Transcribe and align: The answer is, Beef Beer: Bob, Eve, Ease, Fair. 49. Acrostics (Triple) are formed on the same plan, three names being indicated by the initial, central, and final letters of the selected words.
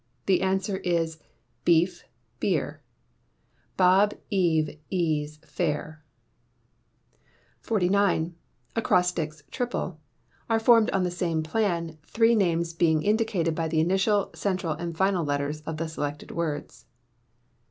The 0.25 0.41
answer 0.41 0.77
is, 0.77 1.19
Beef 1.63 2.05
Beer: 2.39 2.81
Bob, 3.77 4.15
Eve, 4.31 4.79
Ease, 4.89 5.37
Fair. 5.45 6.03
49. 7.59 8.33
Acrostics 8.75 9.43
(Triple) 9.51 9.99
are 10.49 10.59
formed 10.59 10.89
on 10.89 11.03
the 11.03 11.11
same 11.11 11.43
plan, 11.43 11.99
three 12.01 12.33
names 12.33 12.73
being 12.73 13.03
indicated 13.03 13.53
by 13.53 13.67
the 13.67 13.79
initial, 13.79 14.31
central, 14.33 14.73
and 14.73 14.97
final 14.97 15.23
letters 15.23 15.61
of 15.67 15.77
the 15.77 15.87
selected 15.87 16.31
words. 16.31 16.87